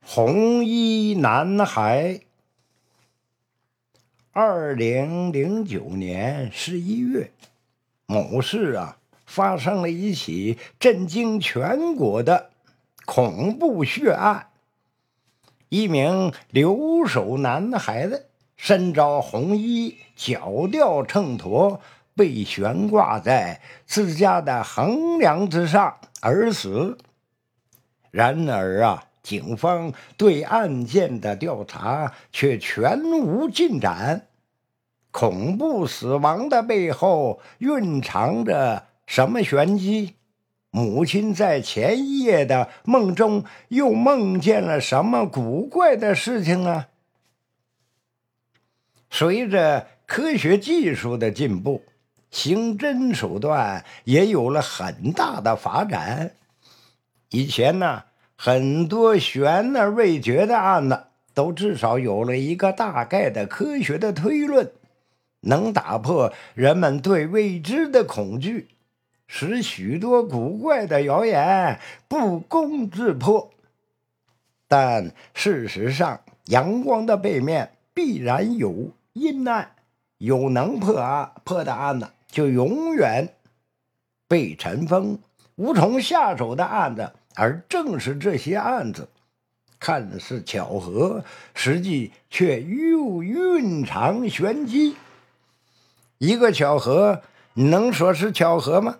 [0.00, 2.20] 红衣男孩。
[4.32, 7.32] 二零零九年十一月，
[8.06, 12.50] 某市啊发生了一起震惊全国的
[13.04, 14.48] 恐怖血案。
[15.68, 21.80] 一名留守男孩子身着红衣，脚吊秤砣，
[22.14, 26.96] 被悬挂在自家的横梁之上而死。
[28.10, 34.28] 然而啊，警方对案件的调查却全无进展。
[35.10, 40.14] 恐怖死亡的背后蕴藏着什么玄机？
[40.70, 46.86] 母亲在前一夜的梦中又梦见了什么古怪的事情呢？
[49.10, 51.82] 随着科学技术的进步，
[52.30, 56.32] 刑侦手段也有了很大的发展。
[57.30, 58.04] 以前呢，
[58.40, 64.70] 很多悬而未决的案子都至少有了一个大概的科学的推论，
[65.40, 68.68] 能打破人们对未知的恐惧，
[69.26, 73.50] 使许多古怪的谣言不攻自破。
[74.68, 79.72] 但事实上，阳光的背面必然有阴暗，
[80.18, 83.34] 有能破案破的案子，就永远
[84.28, 85.18] 被尘封，
[85.56, 87.10] 无从下手的案子。
[87.34, 89.08] 而正是这些案子，
[89.78, 94.96] 看似巧合，实际却又蕴藏玄机。
[96.18, 97.22] 一个巧合，
[97.54, 98.98] 你能说是巧合吗？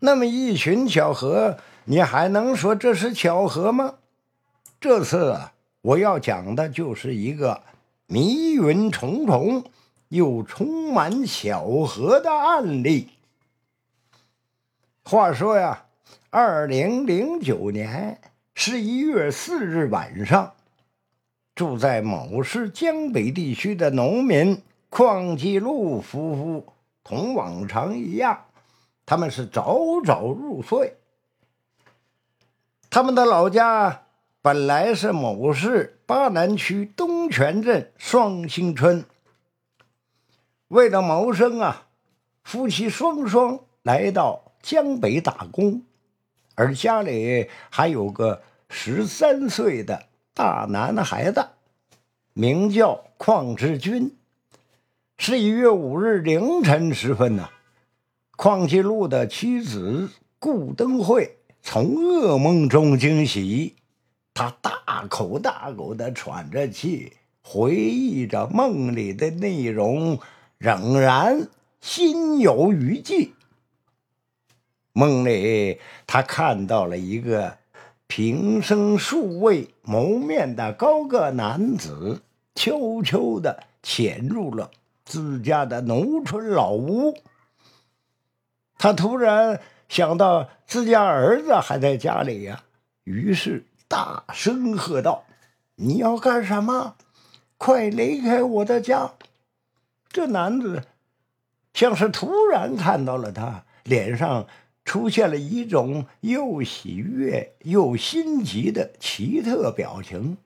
[0.00, 3.94] 那么一群巧合，你还能说这是巧合吗？
[4.80, 5.38] 这次
[5.80, 7.62] 我要讲的就是一个
[8.06, 9.64] 迷云重重
[10.08, 13.10] 又充满巧合的案例。
[15.04, 15.84] 话说呀。
[16.30, 18.20] 二零零九年
[18.52, 20.52] 十一月四日晚上，
[21.54, 28.44] 住在某市江北地区的农民邝继禄夫妇，同往常一样，
[29.06, 30.98] 他们是早早入睡。
[32.90, 34.02] 他们的老家
[34.42, 39.02] 本来是某市巴南区东泉镇双星村。
[40.68, 41.86] 为了谋生啊，
[42.44, 45.84] 夫妻双双来到江北打工。
[46.58, 51.50] 而家里还有个十三岁的大男孩子，
[52.32, 54.16] 名叫邝志军。
[55.16, 57.48] 十一月五日凌晨时分呢，
[58.36, 60.10] 邝继禄的妻子
[60.40, 63.76] 顾登慧从噩梦中惊醒，
[64.34, 70.18] 她大口大口的喘着气，回忆着梦里的内容，
[70.58, 71.46] 仍然
[71.80, 73.34] 心有余悸。
[74.98, 75.78] 梦里，
[76.08, 77.58] 他看到了一个
[78.08, 82.22] 平生数未谋面的高个男子，
[82.56, 84.72] 悄悄地潜入了
[85.04, 87.16] 自家的农村老屋。
[88.76, 92.64] 他突然想到自家儿子还在家里呀，
[93.04, 95.26] 于是大声喝道
[95.78, 96.96] ：“你要干什么？
[97.56, 99.12] 快离开我的家！”
[100.10, 100.82] 这男子
[101.72, 104.48] 像是突然看到了他，脸上。
[104.88, 110.38] 出现了一种又喜悦又心急的奇特表情，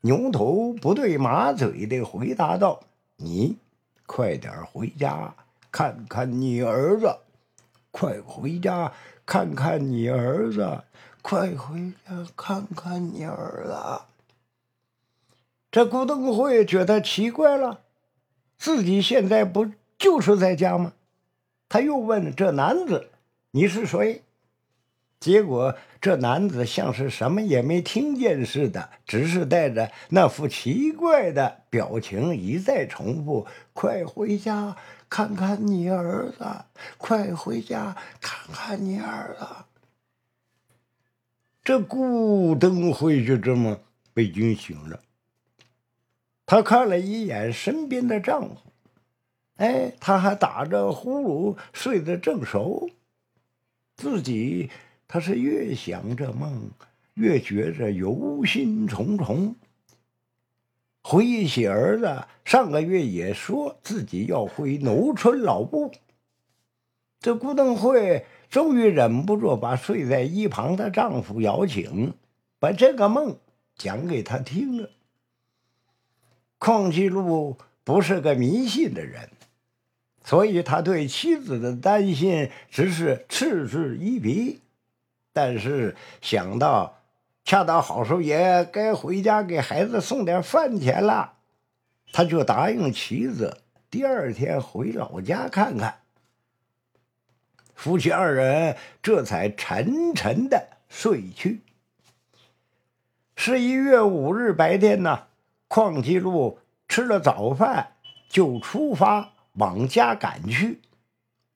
[0.00, 2.80] 牛头不对马嘴的回答道
[3.18, 3.56] ：“你
[4.04, 5.36] 快点回家
[5.70, 7.18] 看看你儿子，
[7.92, 8.92] 快回家
[9.24, 10.82] 看看你儿子，
[11.22, 14.02] 快回家看看你儿子。”
[15.70, 17.82] 这古登会觉得奇怪了，
[18.58, 20.94] 自己现在不就是在家吗？
[21.68, 23.10] 他又问这男子。
[23.56, 24.24] 你是谁？
[25.20, 34.76] 结果这男子像是什么也没听见似的，只是带着那副奇怪的表情一再重复：“快回家
[35.08, 36.44] 看看你儿子，
[36.98, 39.46] 快回家看看你儿子。”
[41.62, 43.78] 这顾登辉就这么
[44.12, 44.98] 被惊醒了。
[46.44, 48.56] 他看了一眼身边的丈夫，
[49.58, 52.90] 哎，他还打着呼噜，睡得正熟。
[53.96, 54.70] 自己，
[55.06, 56.70] 他是越想这梦，
[57.14, 59.54] 越觉着忧心忡忡。
[61.02, 65.92] 回忆起儿子上个月也说自己要回农村老部，
[67.20, 72.14] 这顾登慧终于忍不住把睡在一旁的丈夫摇醒，
[72.58, 73.38] 把这个梦
[73.76, 74.90] 讲给他听了。
[76.58, 79.28] 邝继禄不是个迷信的人。
[80.24, 84.60] 所以他对妻子的担心只是嗤之以鼻，
[85.34, 87.02] 但是想到
[87.44, 91.34] 恰到好时候也该回家给孩子送点饭钱了，
[92.10, 93.58] 他就答应妻子
[93.90, 95.98] 第二天回老家看看。
[97.74, 101.60] 夫妻二人这才沉沉的睡去。
[103.36, 105.26] 十一月五日白天呢，
[105.68, 107.96] 邝继禄吃了早饭
[108.30, 110.80] 就出发往家赶去。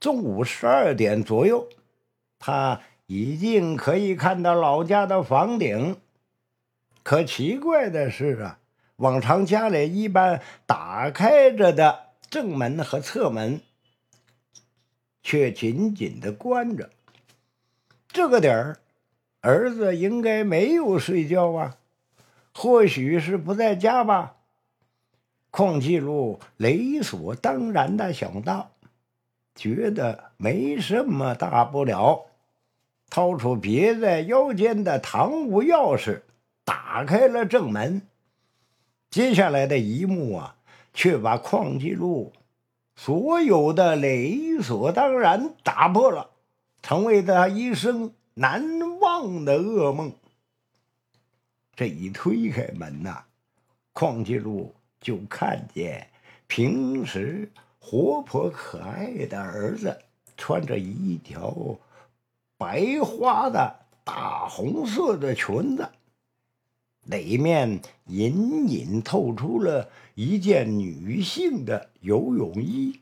[0.00, 1.68] 中午十二点左右，
[2.38, 5.96] 他已经可以看到老家的房顶。
[7.02, 8.58] 可奇怪的是啊，
[8.96, 13.60] 往常家里一般打开着的正门和侧门。
[15.22, 16.88] 却紧紧的关着。
[18.08, 18.80] 这个点儿，
[19.42, 21.76] 儿子应该没有睡觉啊，
[22.54, 24.36] 或许是不在家吧。
[25.50, 28.70] 邝继禄理所当然的想到，
[29.54, 32.26] 觉得没什么大不了，
[33.10, 36.22] 掏出别在腰间的堂屋钥匙，
[36.64, 38.02] 打开了正门。
[39.10, 40.56] 接下来的一幕啊，
[40.94, 42.32] 却把邝继禄。
[42.94, 46.30] 所有的理所当然打破了，
[46.82, 50.12] 成为他一生难忘的噩梦。
[51.74, 53.24] 这一推开门呐，
[53.94, 56.08] 邝继禄就看见
[56.46, 59.98] 平时活泼可爱的儿子
[60.36, 61.78] 穿着一条
[62.58, 65.88] 白花的大红色的裙子。
[67.04, 73.00] 里面隐隐透出了一件女性的游泳衣，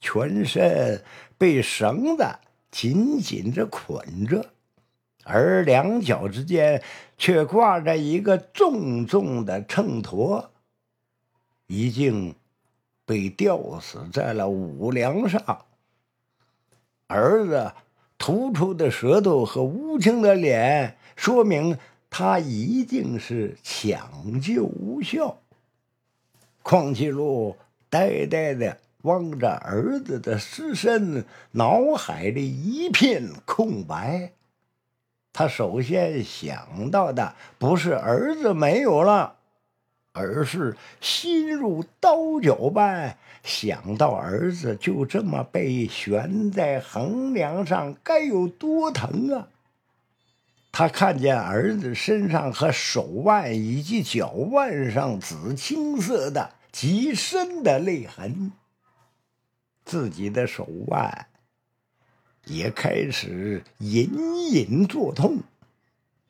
[0.00, 1.02] 全身
[1.36, 2.24] 被绳子
[2.70, 4.50] 紧紧的捆着，
[5.24, 6.80] 而两脚之间
[7.18, 10.46] 却挂着一个重重的秤砣，
[11.68, 12.34] 已经
[13.06, 15.64] 被吊死在了五梁上。
[17.06, 17.72] 儿子
[18.18, 21.78] 突出的舌头和乌青的脸，说明。
[22.10, 25.40] 他一定是抢救无效。
[26.62, 27.58] 邝继禄
[27.90, 34.32] 呆呆的望着儿子的尸身，脑海里一片空白。
[35.34, 39.36] 他首先想到的不是儿子没有了，
[40.18, 49.48] 而是心如刀绞般想到儿子就这么被悬在横梁上，该有多疼啊！
[50.70, 58.52] 他看见儿子身上和手腕以及脚腕上紫青色的极深的泪痕，
[59.84, 61.26] 自己的手腕
[62.44, 64.10] 也开始隐
[64.52, 65.38] 隐作痛。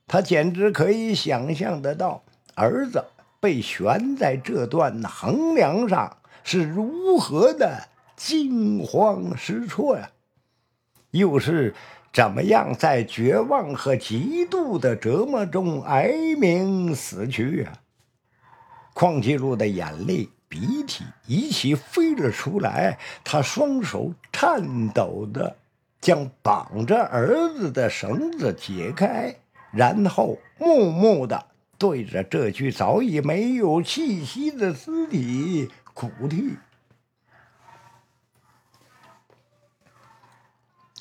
[0.06, 2.22] 他简直可以想象得到，
[2.54, 3.04] 儿子
[3.40, 10.10] 被悬在这段横梁上是如何的惊慌失措呀！
[11.10, 11.74] 又是。
[12.10, 17.74] 怎么样，在绝望和极度的折磨中哀鸣死去啊？
[18.94, 25.54] 邝继禄的眼泪、鼻涕一起飞了出来，他双手颤抖的
[26.00, 29.36] 将绑着儿子的绳子解开，
[29.70, 31.44] 然后默默的
[31.78, 36.56] 对着这具早已没有气息的尸体哭啼。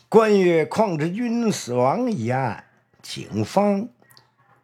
[0.08, 2.64] 关于邝志军死亡一案，
[3.02, 3.90] 警方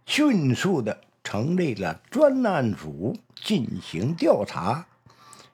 [0.05, 4.85] 迅速的成立了专案组进行调查。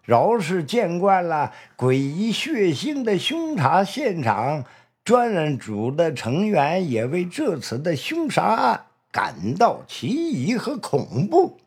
[0.04, 4.66] 饶是见惯了诡异血腥的凶杀现场，
[5.04, 11.58] 专案组的成员也为这次的凶杀案感到奇异和恐怖。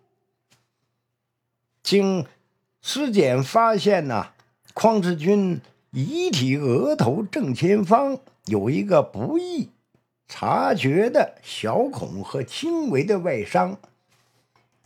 [1.83, 2.27] 经
[2.81, 4.29] 尸检发现呢，
[4.75, 5.61] 匡志军。
[5.95, 9.69] 遗体额头正前方有一个不易
[10.27, 13.77] 察觉的小孔和轻微的外伤，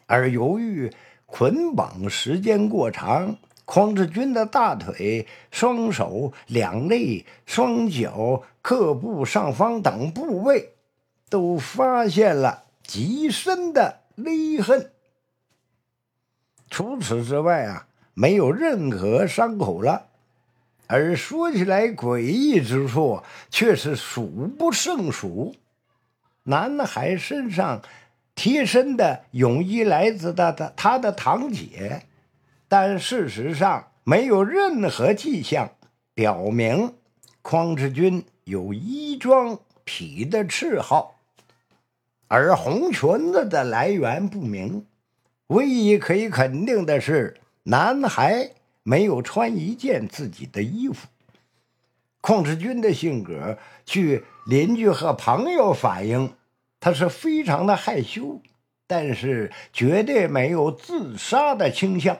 [0.06, 0.92] 而由于
[1.24, 10.72] 捆绑时间过长，匡志军的大腿、双手、两肋、双脚、各部上方等部位
[11.28, 14.92] 都发现了极深的勒痕。
[16.70, 20.06] 除此之外啊，没有任何伤口了。
[20.88, 25.56] 而说起来诡异之处却是数不胜数。
[26.44, 27.82] 男孩身上
[28.36, 32.06] 贴身的泳衣来自他的他的堂姐，
[32.68, 35.72] 但事实上没有任何迹象
[36.14, 36.94] 表明
[37.42, 41.15] 匡志军有衣装癖的嗜好。
[42.28, 44.86] 而红裙子的来源不明，
[45.48, 48.52] 唯一可以肯定的是，男孩。
[48.88, 51.08] 没有穿一件自己的衣服。
[52.22, 56.34] 邝志军的性格，据邻居和朋友反映，
[56.78, 58.40] 他是非常的害羞，
[58.86, 62.16] 但是绝对没有自杀的倾向。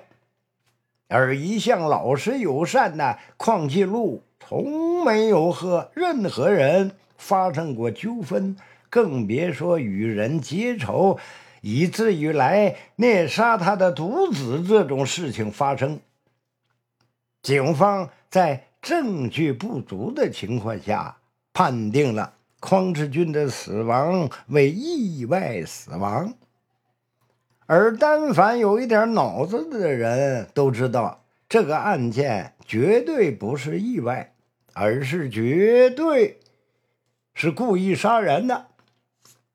[1.07, 8.57] 而一向老实友善的邝继禄，从没有和任何人发生过纠纷，
[8.91, 11.19] 更别说与人结仇，
[11.61, 16.01] 以至于来虐杀他的独子这种事情发生。
[17.43, 21.19] 警方在证据不足的情况下，
[21.53, 22.35] 判定了。
[22.59, 26.33] 匡志军的死亡为意外死亡，
[27.67, 34.33] 而但凡有一点脑子的人都知道，这个案件绝对不是意外，
[34.73, 36.41] 而是绝对
[37.35, 38.69] 是故意杀人的。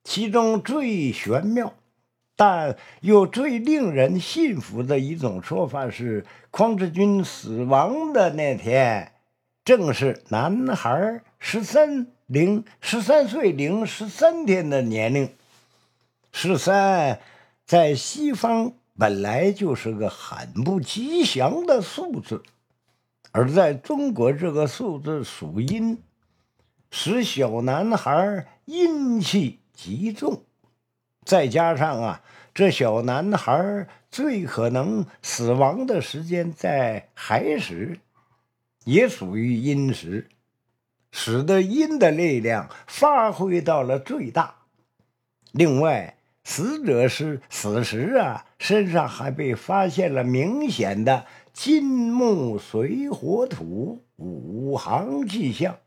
[0.03, 1.73] 其中最玄妙，
[2.35, 9.11] 但又最令人信服的一种说法是，匡志军死亡的那天，
[9.65, 12.07] 正是男孩十三。
[12.27, 15.29] 零十三岁零十三天的年龄，
[16.31, 17.19] 十三
[17.65, 22.41] 在西方本来就是个很不吉祥的数字，
[23.33, 26.01] 而在中国这个数字属阴，
[26.89, 30.43] 使小男孩阴气极重。
[31.25, 32.21] 再加上啊，
[32.53, 37.97] 这小男孩最可能死亡的时间在亥时，
[38.85, 40.29] 也属于阴时。
[41.11, 44.55] 使得阴的力量发挥到了最大。
[45.51, 55.79] 另外，死者是死时啊，身上还被发现了明显的金木水火土五行迹象。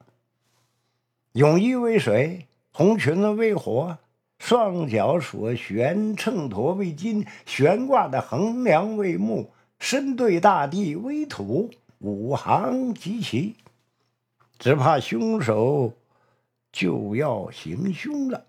[1.33, 3.99] 泳衣为水，红裙子为火，
[4.40, 13.54] 双脚所悬秤砣为金，悬挂的横梁为木，身对大地为土，五行及其。
[14.59, 15.93] 只怕凶手
[16.73, 18.47] 就要行凶了，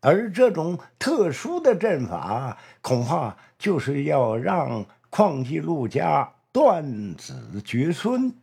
[0.00, 8.34] 而这种特殊的阵法，恐怕就是要让旷继禄家断子绝孙，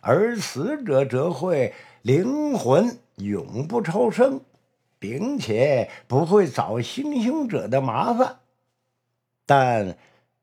[0.00, 4.40] 而死者则会灵魂永不超生，
[4.98, 8.40] 并且不会找行凶者的麻烦。
[9.46, 9.96] 但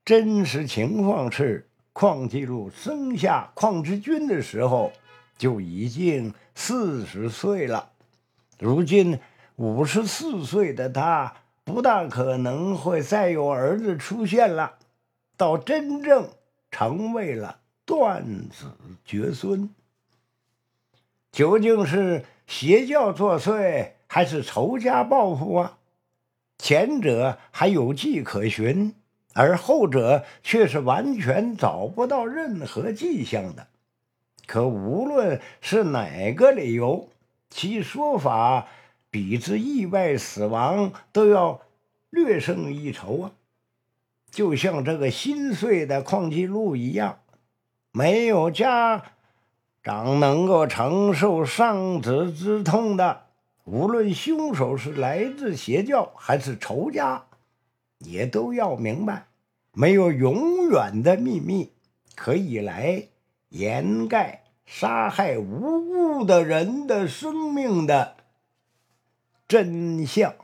[0.06, 4.92] 真实情况是，邝继禄生下邝之君的时候。
[5.38, 7.92] 就已经四十岁了，
[8.58, 9.20] 如今
[9.58, 11.32] 五十四岁的他，
[11.64, 14.80] 不大可能会再有儿子出现了，
[15.38, 16.28] 到真正
[16.72, 18.66] 成为了断子
[19.06, 19.70] 绝孙。
[21.38, 25.77] 究竟是邪教作祟，还是仇家报复啊？
[26.58, 28.96] 前者还有迹可循，
[29.36, 33.67] 而后者却是完全找不到任何迹象的。
[34.48, 37.08] 可无论是哪个理由，
[37.51, 38.65] 其说法
[39.12, 41.62] 比之意外死亡都要
[42.10, 43.32] 略胜一筹啊！
[44.32, 47.20] 就像这个心碎的邝继禄一样，
[47.91, 49.03] 没有家
[49.88, 53.22] 长能够承受丧子之痛的。
[53.63, 57.24] 无论凶手是来自邪教还是仇家，
[58.00, 59.27] 也都要明白，
[59.72, 61.72] 没有永远的秘密
[62.17, 63.08] 可以来。
[63.48, 68.17] 掩盖杀害无辜的人的生命的
[69.48, 70.36] 真相。